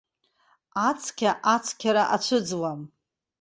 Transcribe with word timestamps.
Ацқьа 0.87 1.31
ацқьара 1.53 2.03
ацәыӡуам. 2.15 2.81